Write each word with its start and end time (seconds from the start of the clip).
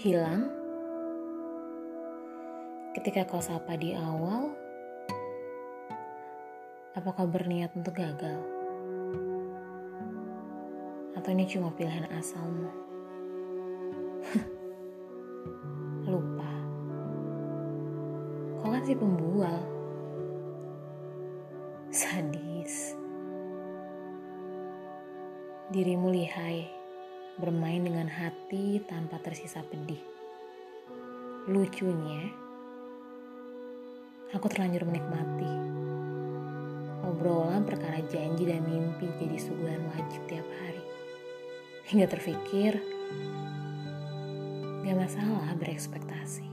hilang 0.00 0.48
ketika 2.96 3.28
kau 3.28 3.36
sapa 3.36 3.76
di 3.76 3.92
awal? 3.92 4.48
Apakah 6.96 7.28
berniat 7.28 7.76
untuk 7.76 8.00
gagal? 8.00 8.40
Atau 11.20 11.36
ini 11.36 11.44
cuma 11.44 11.68
pilihan 11.76 12.08
asalmu? 12.16 12.72
Lupa. 16.08 16.54
Kau 18.64 18.72
kan 18.72 18.82
si 18.88 18.96
pembual. 18.96 19.60
Sadis. 21.92 22.96
Dirimu 25.68 26.08
lihai, 26.08 26.79
bermain 27.38 27.84
dengan 27.84 28.10
hati 28.10 28.82
tanpa 28.88 29.20
tersisa 29.22 29.62
pedih. 29.62 30.00
Lucunya, 31.46 32.26
aku 34.34 34.46
terlanjur 34.50 34.88
menikmati. 34.88 35.52
Obrolan 37.06 37.62
perkara 37.64 38.02
janji 38.10 38.44
dan 38.46 38.66
mimpi 38.66 39.08
jadi 39.18 39.38
suguhan 39.38 39.82
wajib 39.94 40.20
tiap 40.26 40.46
hari. 40.46 40.84
Hingga 41.90 42.06
terfikir, 42.06 42.78
gak 44.86 44.96
masalah 44.98 45.54
berekspektasi. 45.58 46.46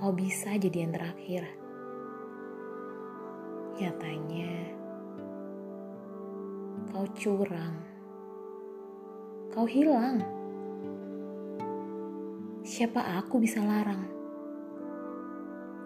Kau 0.00 0.16
bisa 0.16 0.56
jadi 0.56 0.88
yang 0.88 0.96
terakhir. 0.96 1.44
Nyatanya, 3.76 4.52
kau 6.88 7.04
curang. 7.12 7.99
Kau 9.50 9.66
hilang. 9.66 10.22
Siapa 12.62 13.02
aku 13.18 13.42
bisa 13.42 13.58
larang? 13.58 14.06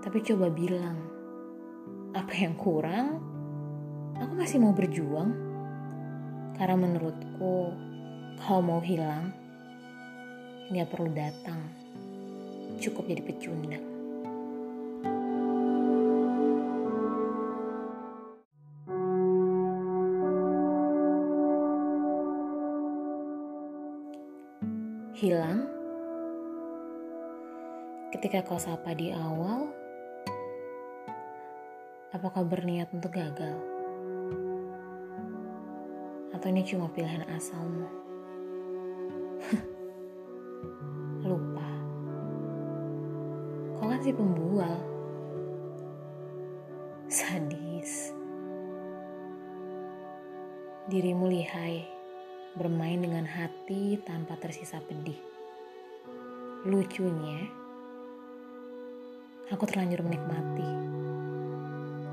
Tapi 0.00 0.24
coba 0.24 0.48
bilang, 0.48 0.96
apa 2.16 2.32
yang 2.40 2.56
kurang? 2.56 3.20
Aku 4.16 4.32
masih 4.32 4.64
mau 4.64 4.72
berjuang. 4.72 5.36
Karena 6.56 6.72
menurutku, 6.72 7.76
kau 8.40 8.64
mau 8.64 8.80
hilang, 8.80 9.28
nggak 10.72 10.88
perlu 10.88 11.12
datang. 11.12 11.60
Cukup 12.80 13.12
jadi 13.12 13.20
pecundang. 13.20 13.99
Hilang 25.20 25.68
ketika 28.08 28.40
kau 28.40 28.56
sapa 28.56 28.96
di 28.96 29.12
awal, 29.12 29.68
apakah 32.08 32.40
berniat 32.40 32.88
untuk 32.96 33.20
gagal? 33.20 33.52
Atau 36.32 36.48
ini 36.48 36.64
cuma 36.64 36.88
pilihan 36.88 37.28
asalmu? 37.36 37.84
Lupa. 41.28 41.68
Kau 43.76 43.92
kan 43.92 44.00
si 44.00 44.16
pembual. 44.16 44.80
Sadis. 47.12 48.16
Dirimu 50.88 51.28
lihai, 51.28 51.99
bermain 52.58 52.98
dengan 52.98 53.22
hati 53.22 53.94
tanpa 54.02 54.34
tersisa 54.34 54.82
pedih. 54.82 55.18
Lucunya, 56.66 57.46
aku 59.54 59.64
terlanjur 59.70 60.02
menikmati. 60.02 60.70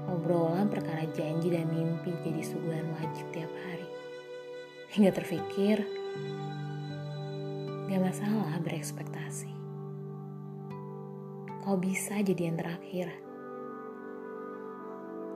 Obrolan 0.07 0.69
perkara 0.69 1.03
janji 1.09 1.49
dan 1.49 1.67
mimpi 1.73 2.13
jadi 2.21 2.41
suguhan 2.45 2.85
wajib 3.01 3.25
tiap 3.33 3.49
hari. 3.65 3.89
Hingga 4.93 5.11
terfikir, 5.17 5.83
gak 7.89 8.01
masalah 8.01 8.55
berekspektasi. 8.61 9.51
Kau 11.65 11.75
bisa 11.75 12.21
jadi 12.23 12.47
yang 12.47 12.55
terakhir. 12.61 13.11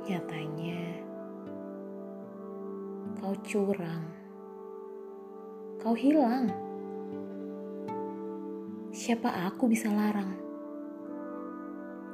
Nyatanya, 0.08 0.82
kau 3.20 3.36
curang. 3.44 4.21
Kau 5.82 5.98
hilang. 5.98 6.46
Siapa 8.94 9.50
aku 9.50 9.66
bisa 9.66 9.90
larang? 9.90 10.38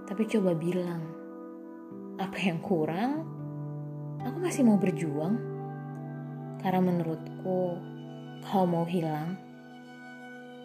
Tapi 0.08 0.24
coba 0.24 0.56
bilang, 0.56 1.04
apa 2.16 2.48
yang 2.48 2.64
kurang? 2.64 3.28
Aku 4.24 4.40
masih 4.40 4.64
mau 4.64 4.80
berjuang. 4.80 5.36
Karena 6.64 6.80
menurutku, 6.80 7.76
kau 8.48 8.64
mau 8.64 8.88
hilang, 8.88 9.36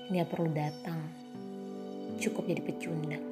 nggak 0.06 0.30
perlu 0.30 0.54
datang. 0.54 1.02
Cukup 2.22 2.46
jadi 2.46 2.62
pecundang. 2.62 3.31